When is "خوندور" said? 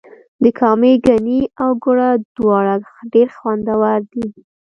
3.37-3.99